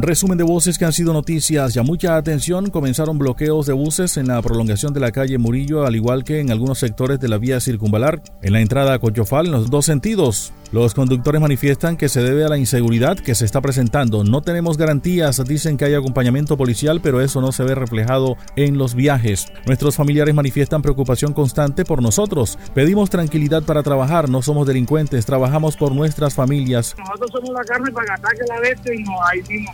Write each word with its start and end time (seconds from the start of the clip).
Resumen 0.00 0.38
de 0.38 0.44
voces 0.44 0.78
que 0.78 0.84
han 0.84 0.92
sido 0.92 1.12
noticias. 1.12 1.74
Ya 1.74 1.82
mucha 1.82 2.16
atención. 2.16 2.70
Comenzaron 2.70 3.18
bloqueos 3.18 3.66
de 3.66 3.72
buses 3.72 4.16
en 4.16 4.28
la 4.28 4.40
prolongación 4.40 4.94
de 4.94 5.00
la 5.00 5.10
calle 5.10 5.38
Murillo, 5.38 5.86
al 5.86 5.96
igual 5.96 6.22
que 6.22 6.40
en 6.40 6.52
algunos 6.52 6.78
sectores 6.78 7.18
de 7.18 7.28
la 7.28 7.38
vía 7.38 7.60
circunvalar, 7.60 8.22
en 8.42 8.52
la 8.52 8.60
entrada 8.60 8.94
a 8.94 8.98
Cochofal 9.00 9.46
en 9.46 9.52
los 9.52 9.70
dos 9.70 9.86
sentidos. 9.86 10.52
Los 10.70 10.92
conductores 10.92 11.40
manifiestan 11.40 11.96
que 11.96 12.10
se 12.10 12.20
debe 12.20 12.44
a 12.44 12.48
la 12.48 12.58
inseguridad 12.58 13.18
que 13.18 13.34
se 13.34 13.46
está 13.46 13.62
presentando. 13.62 14.22
No 14.22 14.42
tenemos 14.42 14.76
garantías, 14.76 15.42
dicen 15.46 15.78
que 15.78 15.86
hay 15.86 15.94
acompañamiento 15.94 16.58
policial, 16.58 17.00
pero 17.02 17.22
eso 17.22 17.40
no 17.40 17.52
se 17.52 17.64
ve 17.64 17.74
reflejado 17.74 18.36
en 18.54 18.76
los 18.76 18.94
viajes. 18.94 19.48
Nuestros 19.66 19.96
familiares 19.96 20.34
manifiestan 20.34 20.82
preocupación 20.82 21.32
constante 21.32 21.86
por 21.86 22.02
nosotros. 22.02 22.58
Pedimos 22.74 23.08
tranquilidad 23.08 23.62
para 23.62 23.82
trabajar, 23.82 24.28
no 24.28 24.42
somos 24.42 24.66
delincuentes, 24.66 25.24
trabajamos 25.24 25.76
por 25.76 25.94
nuestras 25.94 26.34
familias. 26.34 26.94
Nosotros 26.98 27.30
somos 27.32 27.50
la 27.50 27.64
carne 27.64 27.90
para 27.90 28.14
ataque 28.14 28.40
la 28.46 28.60
bestia 28.60 28.94
y 28.94 29.02
no 29.04 29.24
hay 29.24 29.42
mismo 29.44 29.72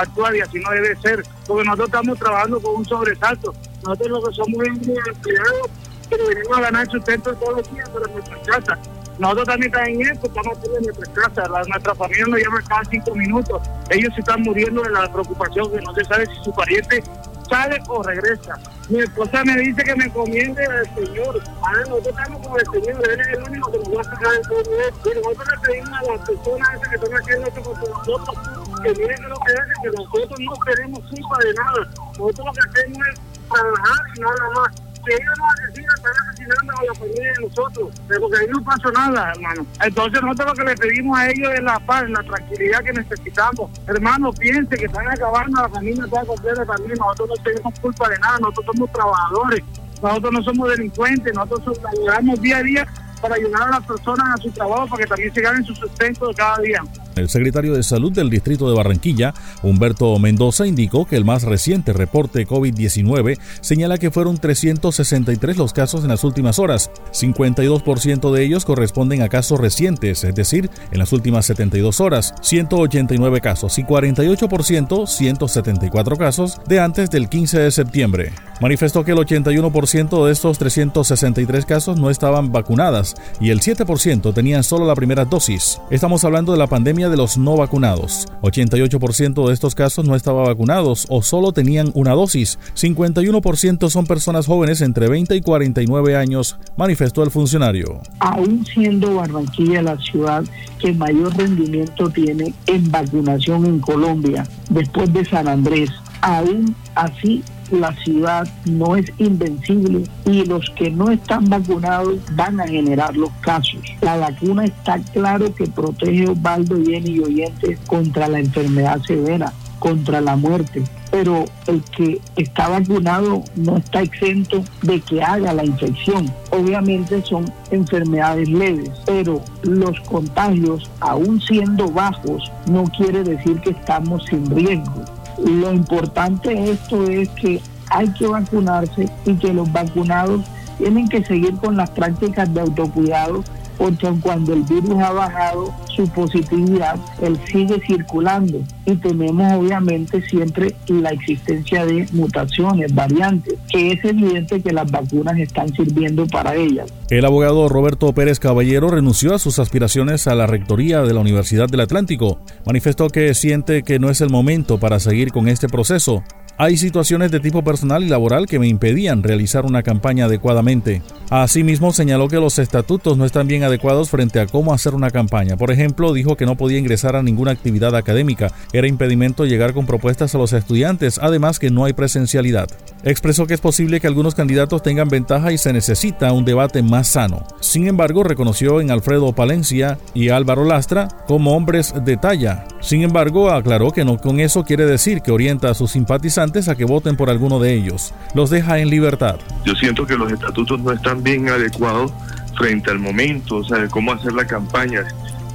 actuar 0.00 0.34
y 0.36 0.40
así 0.40 0.58
no 0.60 0.70
debe 0.70 0.96
ser, 0.96 1.22
porque 1.46 1.64
nosotros 1.64 1.88
estamos 1.88 2.18
trabajando 2.18 2.60
con 2.60 2.76
un 2.76 2.84
sobresalto. 2.84 3.54
Nosotros 3.82 4.08
lo 4.08 4.28
que 4.28 4.34
somos 4.34 4.66
empleados, 4.66 5.70
pero 6.10 6.26
venimos 6.26 6.58
a 6.58 6.60
ganar 6.60 6.90
sustento 6.90 7.34
todos 7.34 7.58
los 7.58 7.72
días 7.72 7.88
para 7.90 8.06
nuestra 8.06 8.42
casa. 8.42 8.78
Nosotros 9.18 9.46
también 9.46 9.72
estamos 9.72 9.88
en 9.88 10.02
esto, 10.02 10.26
estamos 10.26 10.58
en 10.64 10.84
nuestra 10.84 11.12
casa. 11.14 11.48
La, 11.48 11.64
nuestra 11.64 11.94
familia 11.94 12.26
nos 12.26 12.40
llama 12.40 12.62
cada 12.68 12.84
cinco 12.84 13.14
minutos. 13.14 13.62
Ellos 13.90 14.12
se 14.14 14.20
están 14.20 14.42
muriendo 14.42 14.82
de 14.82 14.90
la 14.90 15.10
preocupación 15.10 15.70
que 15.70 15.80
no 15.80 15.94
se 15.94 16.04
sabe 16.04 16.26
si 16.26 16.44
su 16.44 16.52
pariente 16.54 17.02
sale 17.48 17.78
o 17.88 18.02
regresa. 18.02 18.58
Mi 18.90 19.00
esposa 19.00 19.42
me 19.44 19.56
dice 19.56 19.82
que 19.82 19.96
me 19.96 20.04
encomiende 20.04 20.66
al 20.66 20.94
Señor. 20.94 21.40
A 21.62 21.72
ver, 21.72 21.88
nosotros 21.88 22.14
estamos 22.18 22.46
con 22.46 22.60
el 22.60 22.66
Señor, 22.66 23.10
Él 23.10 23.20
es 23.20 23.28
el 23.28 23.42
único 23.44 23.72
que 23.72 23.78
nos 23.78 23.96
va 23.96 24.00
a 24.00 24.04
sacar 24.04 24.32
de 24.32 24.40
todo 24.42 24.60
esto. 24.60 25.10
Y 25.10 25.14
nosotros 25.14 25.48
le 25.48 25.68
pedimos 25.68 25.98
a 25.98 26.02
las 26.02 26.28
personas 26.28 26.68
que 26.80 26.94
están 26.96 27.14
haciendo 27.14 27.46
esto 27.46 27.62
con 27.62 27.90
nosotros 27.90 28.65
que 28.94 29.02
que 29.02 29.06
que 29.06 29.14
que 29.14 29.96
nosotros 29.96 30.40
no 30.40 30.52
tenemos 30.64 31.00
culpa 31.00 31.38
de 31.44 31.54
nada. 31.54 31.88
Nosotros 32.18 32.46
lo 32.46 32.52
que 32.52 32.60
hacemos 32.60 32.98
es 33.08 33.20
trabajar 33.48 34.06
y 34.14 34.20
nada 34.20 34.50
más 34.54 34.86
que 35.06 35.14
ellos 35.14 35.34
nos 35.38 35.48
asesinan, 35.54 35.94
están 35.96 36.12
asesinando 36.26 36.72
a 36.72 36.84
la 36.84 36.94
familia 36.94 37.32
de 37.32 37.46
nosotros, 37.46 37.94
porque 38.08 38.38
ahí 38.38 38.46
no 38.50 38.64
pasó 38.64 38.90
nada, 38.90 39.32
hermano. 39.32 39.66
Entonces 39.80 40.22
nosotros 40.22 40.46
lo 40.46 40.54
que 40.54 40.70
le 40.70 40.76
pedimos 40.76 41.18
a 41.18 41.28
ellos 41.30 41.52
es 41.54 41.62
la 41.62 41.78
paz, 41.80 42.10
la 42.10 42.22
tranquilidad 42.24 42.82
que 42.82 42.92
necesitamos. 42.92 43.70
Hermano, 43.86 44.32
piense 44.32 44.76
que 44.76 44.86
están 44.86 45.08
acabando 45.08 45.60
a 45.60 45.62
la 45.62 45.68
familia 45.68 46.04
toda 46.10 46.24
completa 46.24 46.66
también, 46.66 46.98
nosotros 46.98 47.28
no 47.28 47.44
tenemos 47.44 47.80
culpa 47.80 48.08
de 48.08 48.18
nada, 48.18 48.38
nosotros 48.40 48.66
somos 48.74 48.92
trabajadores, 48.92 49.64
nosotros 50.02 50.32
no 50.32 50.42
somos 50.42 50.68
delincuentes, 50.70 51.34
nosotros 51.34 51.80
ayudamos 51.92 52.40
día 52.40 52.56
a 52.58 52.62
día 52.62 52.86
para 53.20 53.36
ayudar 53.36 53.62
a 53.62 53.70
las 53.70 53.86
personas 53.86 54.34
a 54.34 54.36
su 54.42 54.50
trabajo 54.50 54.88
para 54.88 55.02
que 55.02 55.08
también 55.08 55.34
se 55.34 55.40
ganen 55.40 55.64
su 55.64 55.74
sustento 55.74 56.30
cada 56.36 56.58
día. 56.58 56.82
El 57.16 57.30
secretario 57.30 57.72
de 57.72 57.82
Salud 57.82 58.12
del 58.12 58.28
Distrito 58.28 58.68
de 58.68 58.76
Barranquilla, 58.76 59.32
Humberto 59.62 60.18
Mendoza, 60.18 60.66
indicó 60.66 61.06
que 61.06 61.16
el 61.16 61.24
más 61.24 61.44
reciente 61.44 61.94
reporte 61.94 62.46
COVID-19 62.46 63.38
señala 63.62 63.96
que 63.96 64.10
fueron 64.10 64.36
363 64.36 65.56
los 65.56 65.72
casos 65.72 66.02
en 66.02 66.08
las 66.08 66.24
últimas 66.24 66.58
horas. 66.58 66.90
52% 67.12 68.32
de 68.32 68.44
ellos 68.44 68.66
corresponden 68.66 69.22
a 69.22 69.30
casos 69.30 69.58
recientes, 69.58 70.24
es 70.24 70.34
decir, 70.34 70.68
en 70.92 70.98
las 70.98 71.14
últimas 71.14 71.46
72 71.46 72.02
horas, 72.02 72.34
189 72.42 73.40
casos 73.40 73.78
y 73.78 73.84
48%, 73.84 75.06
174 75.06 76.16
casos 76.18 76.60
de 76.66 76.80
antes 76.80 77.08
del 77.08 77.30
15 77.30 77.60
de 77.60 77.70
septiembre. 77.70 78.32
Manifestó 78.60 79.04
que 79.04 79.12
el 79.12 79.18
81% 79.18 80.26
de 80.26 80.32
estos 80.32 80.58
363 80.58 81.64
casos 81.64 81.98
no 81.98 82.10
estaban 82.10 82.52
vacunadas 82.52 83.14
y 83.40 83.50
el 83.50 83.60
7% 83.60 84.34
tenían 84.34 84.64
solo 84.64 84.86
la 84.86 84.94
primera 84.94 85.24
dosis. 85.24 85.80
Estamos 85.90 86.24
hablando 86.24 86.52
de 86.52 86.58
la 86.58 86.66
pandemia 86.66 87.05
de 87.08 87.16
los 87.16 87.38
no 87.38 87.56
vacunados. 87.56 88.26
88% 88.42 89.46
de 89.46 89.52
estos 89.52 89.74
casos 89.74 90.06
no 90.06 90.14
estaban 90.14 90.44
vacunados 90.44 91.06
o 91.08 91.22
solo 91.22 91.52
tenían 91.52 91.90
una 91.94 92.12
dosis. 92.12 92.58
51% 92.74 93.90
son 93.90 94.06
personas 94.06 94.46
jóvenes 94.46 94.80
entre 94.80 95.08
20 95.08 95.36
y 95.36 95.40
49 95.40 96.16
años, 96.16 96.58
manifestó 96.76 97.22
el 97.22 97.30
funcionario. 97.30 98.00
Aún 98.20 98.64
siendo 98.66 99.14
Barranquilla 99.14 99.82
la 99.82 99.98
ciudad 99.98 100.44
que 100.78 100.92
mayor 100.92 101.36
rendimiento 101.36 102.10
tiene 102.10 102.52
en 102.66 102.90
vacunación 102.90 103.66
en 103.66 103.80
Colombia, 103.80 104.46
después 104.70 105.12
de 105.12 105.24
San 105.24 105.48
Andrés, 105.48 105.90
aún 106.20 106.74
así 106.94 107.42
la 107.70 107.92
ciudad 108.04 108.46
no 108.64 108.96
es 108.96 109.06
invencible 109.18 110.04
y 110.24 110.44
los 110.44 110.68
que 110.70 110.90
no 110.90 111.10
están 111.10 111.48
vacunados 111.48 112.18
van 112.32 112.60
a 112.60 112.66
generar 112.66 113.16
los 113.16 113.30
casos. 113.40 113.80
La 114.00 114.16
vacuna 114.16 114.64
está 114.64 114.98
claro 115.12 115.54
que 115.54 115.66
protege 115.66 116.28
Osvaldo, 116.28 116.76
bien 116.76 117.06
y 117.06 117.20
oyentes 117.20 117.78
contra 117.86 118.28
la 118.28 118.40
enfermedad 118.40 119.00
severa, 119.02 119.52
contra 119.78 120.20
la 120.20 120.36
muerte, 120.36 120.82
pero 121.10 121.44
el 121.66 121.82
que 121.96 122.20
está 122.36 122.68
vacunado 122.68 123.42
no 123.54 123.76
está 123.76 124.02
exento 124.02 124.64
de 124.82 125.00
que 125.00 125.22
haga 125.22 125.52
la 125.52 125.64
infección. 125.64 126.30
Obviamente 126.50 127.22
son 127.22 127.52
enfermedades 127.70 128.48
leves, 128.48 128.90
pero 129.04 129.42
los 129.62 129.98
contagios, 130.00 130.90
aún 131.00 131.40
siendo 131.40 131.90
bajos, 131.90 132.50
no 132.66 132.84
quiere 132.84 133.22
decir 133.22 133.60
que 133.60 133.70
estamos 133.70 134.24
sin 134.26 134.48
riesgo. 134.50 135.04
Lo 135.44 135.72
importante 135.72 136.50
de 136.50 136.72
esto 136.72 137.04
es 137.08 137.28
que 137.30 137.60
hay 137.90 138.08
que 138.08 138.26
vacunarse 138.26 139.08
y 139.24 139.34
que 139.34 139.52
los 139.52 139.70
vacunados 139.70 140.42
tienen 140.78 141.08
que 141.08 141.24
seguir 141.24 141.56
con 141.56 141.76
las 141.76 141.90
prácticas 141.90 142.52
de 142.52 142.60
autocuidado 142.60 143.42
porque 143.78 144.08
cuando 144.20 144.52
el 144.52 144.62
virus 144.62 145.02
ha 145.02 145.12
bajado 145.12 145.72
su 145.94 146.08
positividad, 146.08 146.98
él 147.22 147.38
sigue 147.50 147.80
circulando 147.86 148.60
y 148.84 148.94
tenemos 148.96 149.52
obviamente 149.54 150.22
siempre 150.28 150.74
la 150.88 151.10
existencia 151.10 151.84
de 151.84 152.06
mutaciones, 152.12 152.94
variantes, 152.94 153.54
que 153.68 153.92
es 153.92 154.04
evidente 154.04 154.60
que 154.60 154.72
las 154.72 154.90
vacunas 154.90 155.38
están 155.38 155.72
sirviendo 155.72 156.26
para 156.26 156.54
ellas. 156.54 156.92
El 157.10 157.24
abogado 157.24 157.68
Roberto 157.68 158.12
Pérez 158.12 158.38
Caballero 158.38 158.90
renunció 158.90 159.34
a 159.34 159.38
sus 159.38 159.58
aspiraciones 159.58 160.26
a 160.26 160.34
la 160.34 160.46
rectoría 160.46 161.02
de 161.02 161.14
la 161.14 161.20
Universidad 161.20 161.68
del 161.68 161.80
Atlántico. 161.80 162.38
Manifestó 162.64 163.08
que 163.08 163.34
siente 163.34 163.82
que 163.82 163.98
no 163.98 164.10
es 164.10 164.20
el 164.20 164.30
momento 164.30 164.78
para 164.78 165.00
seguir 165.00 165.32
con 165.32 165.48
este 165.48 165.68
proceso 165.68 166.22
hay 166.58 166.78
situaciones 166.78 167.30
de 167.30 167.40
tipo 167.40 167.62
personal 167.62 168.02
y 168.02 168.08
laboral 168.08 168.46
que 168.46 168.58
me 168.58 168.66
impedían 168.66 169.22
realizar 169.22 169.66
una 169.66 169.82
campaña 169.82 170.24
adecuadamente. 170.24 171.02
Asimismo, 171.28 171.92
señaló 171.92 172.28
que 172.28 172.36
los 172.36 172.58
estatutos 172.58 173.18
no 173.18 173.26
están 173.26 173.46
bien 173.46 173.62
adecuados 173.62 174.08
frente 174.08 174.40
a 174.40 174.46
cómo 174.46 174.72
hacer 174.72 174.94
una 174.94 175.10
campaña. 175.10 175.56
Por 175.56 175.70
ejemplo, 175.70 176.14
dijo 176.14 176.36
que 176.36 176.46
no 176.46 176.56
podía 176.56 176.78
ingresar 176.78 177.14
a 177.14 177.22
ninguna 177.22 177.50
actividad 177.50 177.94
académica. 177.94 178.52
Era 178.72 178.86
impedimento 178.86 179.44
llegar 179.44 179.74
con 179.74 179.86
propuestas 179.86 180.34
a 180.34 180.38
los 180.38 180.54
estudiantes, 180.54 181.18
además 181.20 181.58
que 181.58 181.70
no 181.70 181.84
hay 181.84 181.92
presencialidad. 181.92 182.68
Expresó 183.04 183.46
que 183.46 183.54
es 183.54 183.60
posible 183.60 184.00
que 184.00 184.06
algunos 184.06 184.34
candidatos 184.34 184.82
tengan 184.82 185.08
ventaja 185.08 185.52
y 185.52 185.58
se 185.58 185.72
necesita 185.72 186.32
un 186.32 186.44
debate 186.44 186.82
más 186.82 187.08
sano. 187.08 187.46
Sin 187.60 187.86
embargo, 187.86 188.22
reconoció 188.22 188.80
en 188.80 188.90
Alfredo 188.90 189.32
Palencia 189.32 189.98
y 190.14 190.30
Álvaro 190.30 190.64
Lastra 190.64 191.08
como 191.26 191.54
hombres 191.54 191.92
de 192.04 192.16
talla. 192.16 192.66
Sin 192.80 193.02
embargo, 193.02 193.50
aclaró 193.50 193.90
que 193.90 194.04
no 194.04 194.18
con 194.18 194.40
eso 194.40 194.64
quiere 194.64 194.86
decir 194.86 195.20
que 195.20 195.32
orienta 195.32 195.70
a 195.70 195.74
sus 195.74 195.92
simpatizantes 195.92 196.45
a 196.68 196.74
que 196.74 196.84
voten 196.84 197.16
por 197.16 197.30
alguno 197.30 197.58
de 197.58 197.74
ellos. 197.74 198.14
Los 198.34 198.50
deja 198.50 198.78
en 198.78 198.90
libertad. 198.90 199.36
Yo 199.64 199.74
siento 199.74 200.06
que 200.06 200.16
los 200.16 200.32
estatutos 200.32 200.80
no 200.80 200.92
están 200.92 201.22
bien 201.22 201.48
adecuados 201.48 202.12
frente 202.56 202.90
al 202.90 202.98
momento, 202.98 203.56
o 203.56 203.64
sea, 203.64 203.78
de 203.78 203.88
cómo 203.88 204.12
hacer 204.12 204.32
la 204.32 204.46
campaña. 204.46 205.04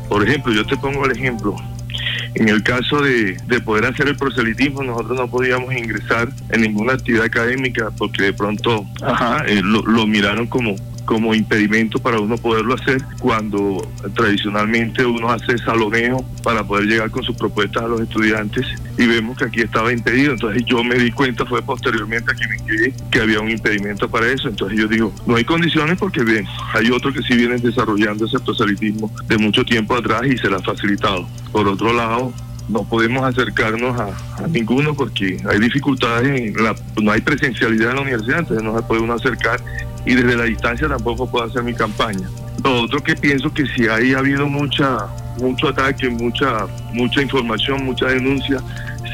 Por 0.07 0.27
ejemplo, 0.27 0.53
yo 0.53 0.65
te 0.65 0.77
pongo 0.77 1.05
el 1.05 1.11
ejemplo, 1.11 1.55
en 2.35 2.49
el 2.49 2.63
caso 2.63 3.01
de, 3.01 3.37
poder 3.65 3.85
hacer 3.85 4.07
el 4.07 4.15
proselitismo, 4.15 4.83
nosotros 4.83 5.17
no 5.17 5.27
podíamos 5.27 5.73
ingresar 5.73 6.29
en 6.49 6.61
ninguna 6.61 6.93
actividad 6.93 7.25
académica 7.25 7.91
porque 7.97 8.23
de 8.23 8.33
pronto 8.33 8.85
eh, 9.47 9.61
lo, 9.63 10.07
miraron 10.07 10.47
como, 10.47 10.75
como 11.11 11.35
impedimento 11.35 11.99
para 11.99 12.21
uno 12.21 12.37
poderlo 12.37 12.73
hacer 12.73 13.03
cuando 13.19 13.85
tradicionalmente 14.15 15.05
uno 15.05 15.29
hace 15.29 15.57
saloneo 15.57 16.25
para 16.41 16.63
poder 16.63 16.85
llegar 16.85 17.11
con 17.11 17.21
sus 17.21 17.35
propuestas 17.35 17.83
a 17.83 17.87
los 17.89 17.99
estudiantes 17.99 18.65
y 18.97 19.07
vemos 19.07 19.37
que 19.37 19.43
aquí 19.43 19.59
estaba 19.59 19.91
impedido. 19.91 20.31
Entonces 20.31 20.63
yo 20.63 20.81
me 20.85 20.95
di 20.95 21.11
cuenta, 21.11 21.45
fue 21.45 21.61
posteriormente 21.63 22.31
que 22.33 22.47
me 22.47 22.55
inscribí, 22.55 22.93
que 23.11 23.19
había 23.19 23.41
un 23.41 23.51
impedimento 23.51 24.09
para 24.09 24.31
eso. 24.31 24.47
Entonces 24.47 24.79
yo 24.79 24.87
digo, 24.87 25.13
no 25.25 25.35
hay 25.35 25.43
condiciones 25.43 25.97
porque 25.99 26.23
bien, 26.23 26.45
hay 26.73 26.89
otros 26.91 27.13
que 27.13 27.23
sí 27.23 27.35
vienen 27.35 27.61
desarrollando 27.61 28.25
ese 28.25 28.39
proselitismo 28.39 29.13
de 29.27 29.37
mucho 29.37 29.65
tiempo 29.65 29.97
atrás 29.97 30.21
y 30.25 30.37
se 30.37 30.49
le 30.49 30.55
ha 30.55 30.61
facilitado. 30.61 31.27
Por 31.51 31.67
otro 31.67 31.91
lado, 31.91 32.31
no 32.69 32.85
podemos 32.85 33.23
acercarnos 33.23 33.99
a, 33.99 34.47
ninguno 34.47 34.93
porque 34.93 35.37
hay 35.49 35.59
dificultades, 35.59 36.55
en 36.55 36.63
la, 36.63 36.73
no 37.01 37.11
hay 37.11 37.19
presencialidad 37.19 37.89
en 37.89 37.95
la 37.97 38.01
universidad, 38.01 38.39
entonces 38.39 38.63
no 38.63 38.77
se 38.77 38.83
puede 38.83 39.01
uno 39.01 39.13
acercar 39.13 39.61
y 40.05 40.15
desde 40.15 40.35
la 40.35 40.45
distancia 40.45 40.87
tampoco 40.87 41.29
puedo 41.29 41.45
hacer 41.45 41.63
mi 41.63 41.73
campaña. 41.73 42.27
Lo 42.63 42.81
otro 42.83 43.01
que 43.01 43.15
pienso 43.15 43.53
que 43.53 43.65
si 43.65 43.87
hay 43.87 44.13
habido 44.13 44.47
mucha, 44.47 45.07
mucho 45.39 45.69
ataque, 45.69 46.09
mucha, 46.09 46.67
mucha 46.93 47.21
información, 47.21 47.85
mucha 47.85 48.07
denuncia, 48.07 48.59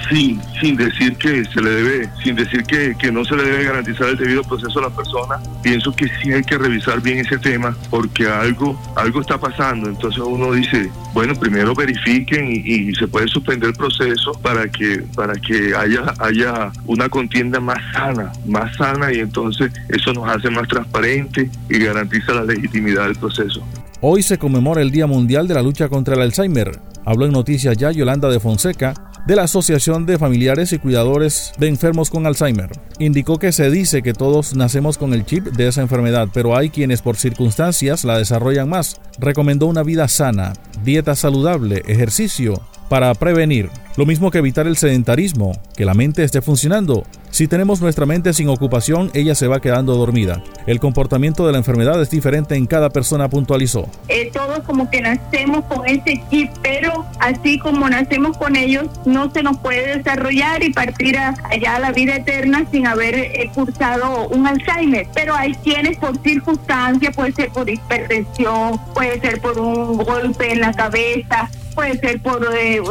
sin, 0.10 0.42
sin 0.60 0.76
decir 0.76 1.16
que 1.18 1.46
se 1.46 1.62
le 1.62 1.70
debe, 1.70 2.10
sin 2.24 2.36
decir 2.36 2.64
que, 2.64 2.96
que 2.98 3.12
no 3.12 3.24
se 3.26 3.36
le 3.36 3.44
debe 3.44 3.64
garantizar 3.66 4.10
el 4.10 4.18
debido 4.18 4.44
proceso 4.44 4.80
a 4.80 4.84
la 4.84 4.90
persona, 4.90 5.40
pienso 5.62 5.94
que 5.96 6.08
sí 6.22 6.32
hay 6.32 6.44
que 6.44 6.58
revisar 6.58 7.02
bien 7.02 7.20
ese 7.20 7.38
tema 7.38 7.76
porque 7.90 8.28
algo, 8.28 8.80
algo 8.96 9.22
está 9.22 9.38
pasando. 9.38 9.90
Entonces 9.90 10.22
uno 10.22 10.52
dice, 10.52 10.90
bueno, 11.14 11.34
primero 11.36 11.74
verifiquen 11.74 12.62
y, 12.66 12.94
se 12.96 13.08
puede 13.08 13.28
suspender 13.28 13.70
el 13.70 13.76
proceso 13.76 14.32
para 14.42 14.68
que, 14.70 15.04
para 15.16 15.34
que 15.34 15.76
haya, 15.76 16.14
haya 16.20 16.72
una 16.86 17.10
contienda 17.10 17.60
más 17.60 17.78
sana, 17.94 18.32
más 18.46 18.76
sana 18.76 19.12
y 19.14 19.20
entonces 19.20 19.72
eso 19.90 20.14
nos 20.14 20.28
hace 20.30 20.50
más 20.50 20.68
transparente 20.68 21.50
y 21.70 21.80
garantiza 21.80 22.34
la 22.34 22.44
legitimidad 22.44 23.06
del 23.06 23.16
proceso. 23.16 23.64
Hoy 24.00 24.22
se 24.22 24.38
conmemora 24.38 24.82
el 24.82 24.92
Día 24.92 25.08
Mundial 25.08 25.48
de 25.48 25.56
la 25.56 25.64
Lucha 25.64 25.90
contra 25.90 26.16
el 26.16 26.22
Alzheimer. 26.22 26.80
Habló 27.04 27.26
en 27.26 27.32
Noticias 27.32 27.76
Ya 27.78 27.90
Yolanda 27.92 28.30
de 28.30 28.40
Fonseca, 28.40 28.94
de 29.28 29.36
la 29.36 29.44
Asociación 29.44 30.06
de 30.06 30.18
Familiares 30.18 30.72
y 30.72 30.80
Cuidadores 30.80 31.52
de 31.60 31.68
Enfermos 31.68 32.10
con 32.10 32.26
Alzheimer. 32.26 32.70
Indicó 32.98 33.40
que 33.40 33.52
se 33.52 33.70
dice 33.70 34.02
que 34.02 34.14
todos 34.14 34.56
nacemos 34.56 34.98
con 34.98 35.14
el 35.14 35.26
chip 35.26 35.48
de 35.48 35.68
esa 35.68 35.82
enfermedad, 35.82 36.30
pero 36.34 36.56
hay 36.56 36.70
quienes 36.70 37.02
por 37.02 37.18
circunstancias 37.18 38.06
la 38.06 38.18
desarrollan 38.18 38.70
más. 38.70 39.02
Recomendó 39.20 39.66
una 39.66 39.84
vida 39.84 40.08
sana, 40.08 40.54
dieta 40.86 41.14
saludable, 41.14 41.84
ejercicio, 41.88 42.62
para 42.90 43.14
prevenir. 43.16 43.70
Lo 43.98 44.06
mismo 44.06 44.30
que 44.30 44.38
evitar 44.38 44.68
el 44.68 44.78
sedentarismo, 44.78 45.54
que 45.76 45.84
la 45.84 45.96
mente 45.96 46.24
esté 46.24 46.44
funcionando. 46.44 47.04
Si 47.32 47.48
tenemos 47.48 47.82
nuestra 47.82 48.06
mente 48.06 48.32
sin 48.32 48.48
ocupación, 48.48 49.10
ella 49.16 49.34
se 49.34 49.48
va 49.48 49.60
quedando 49.60 49.96
dormida. 49.96 50.44
El 50.68 50.80
comportamiento 50.80 51.48
de 51.48 51.52
la 51.52 51.58
enfermedad 51.58 52.00
es 52.00 52.12
diferente 52.12 52.56
en 52.56 52.68
cada 52.68 52.92
persona, 52.92 53.28
puntualizó. 53.28 53.90
Eh, 54.08 54.30
todos 54.32 54.60
como 54.66 54.88
que 54.92 55.02
nacemos 55.02 55.66
con 55.66 55.88
ese 55.88 56.22
chip, 56.30 56.52
pero 56.62 57.08
así 57.20 57.58
como 57.58 57.90
nacemos 57.90 58.38
con 58.38 58.56
ellos, 58.56 58.86
no 59.06 59.32
se 59.32 59.42
nos 59.42 59.58
puede 59.58 59.98
desarrollar 59.98 60.64
y 60.64 60.72
partir 60.72 61.18
allá 61.18 61.76
a 61.76 61.80
la 61.80 61.92
vida 61.92 62.18
eterna 62.18 62.66
sin 62.72 62.86
haber 62.86 63.16
eh, 63.16 63.50
cursado 63.56 64.28
un 64.30 64.46
Alzheimer. 64.46 65.08
Pero 65.16 65.34
hay 65.34 65.56
quienes 65.64 65.98
por 65.98 66.22
circunstancias, 66.22 67.16
puede 67.16 67.32
ser 67.32 67.50
por 67.50 67.68
hipertensión, 67.68 68.80
puede 68.94 69.20
ser 69.22 69.42
por 69.42 69.60
un 69.60 69.98
golpe 69.98 70.54
en 70.54 70.62
la 70.62 70.72
cabeza, 70.72 71.50
puede 71.78 72.00
ser 72.00 72.20
por 72.24 72.44
eh, 72.56 72.82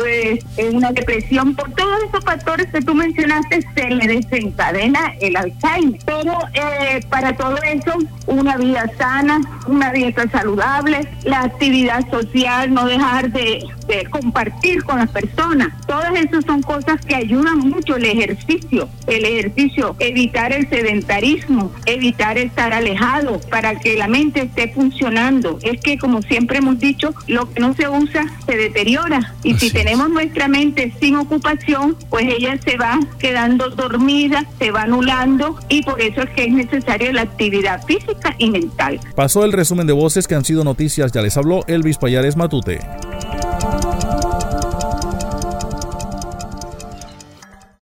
eh, 0.57 0.71
una 0.73 0.93
depresión, 0.93 1.57
por 1.57 1.69
todos 1.73 2.05
esos 2.05 2.25
factores 2.25 2.69
que 2.69 2.81
tú 2.81 2.95
mencionaste, 2.95 3.67
se 3.75 3.91
le 3.91 4.07
desencadena 4.07 5.13
el 5.21 5.37
Alzheimer. 5.37 5.99
Pero 6.07 6.39
eh, 6.55 7.01
para 7.11 7.37
todo 7.37 7.57
eso, 7.65 7.95
una 8.29 8.57
vida 8.57 8.89
sana, 8.97 9.41
una 9.67 9.91
dieta 9.91 10.31
saludable, 10.31 11.01
la 11.25 11.43
actividad 11.43 12.09
social, 12.11 12.73
no 12.73 12.87
dejar 12.87 13.33
de, 13.33 13.65
compartir 14.11 14.83
con 14.83 14.99
las 14.99 15.09
personas. 15.11 15.69
Todas 15.87 16.13
esas 16.17 16.45
son 16.45 16.61
cosas 16.61 17.01
que 17.07 17.15
ayudan 17.15 17.59
mucho 17.59 17.95
el 17.95 18.05
ejercicio. 18.05 18.89
El 19.07 19.25
ejercicio, 19.25 19.95
evitar 20.01 20.53
el 20.53 20.69
sedentarismo, 20.69 21.73
evitar 21.87 22.37
estar 22.37 22.73
alejado 22.73 23.41
para 23.49 23.79
que 23.79 23.97
la 23.97 24.09
mente 24.09 24.43
esté 24.43 24.69
funcionando. 24.69 25.61
Es 25.63 25.81
que, 25.81 25.99
como 25.99 26.21
siempre 26.23 26.59
hemos 26.59 26.81
dicho, 26.81 27.15
lo 27.29 27.49
que 27.53 27.61
no 27.61 27.75
se 27.75 27.89
usa 27.89 28.27
se 28.45 28.57
deteriora 28.77 29.35
y 29.43 29.55
si 29.55 29.71
tenemos 29.71 30.11
nuestra 30.11 30.49
mente 30.49 30.93
sin 31.01 31.17
ocupación, 31.17 31.97
pues 32.11 32.27
ella 32.27 32.59
se 32.63 32.77
va 32.77 32.99
quedando 33.19 33.71
dormida, 33.71 34.45
se 34.59 34.71
va 34.71 34.83
anulando 34.83 35.59
y 35.71 35.83
por 35.83 36.01
eso 36.01 36.23
es 36.23 36.31
que 36.31 36.45
es 36.45 36.53
necesaria 36.53 37.11
la 37.13 37.23
actividad 37.23 37.83
física 37.87 38.35
y 38.37 38.51
mental. 38.51 39.01
Pasó 39.15 39.45
el 39.45 39.53
resumen 39.53 39.87
de 39.87 39.95
voces 39.95 40.29
que 40.29 40.35
han 40.35 40.45
sido 40.45 40.63
noticias, 40.63 41.11
ya 41.13 41.23
les 41.23 41.37
habló 41.39 41.65
Elvis 41.67 41.97
Payares 41.97 42.37
Matute. 42.37 42.81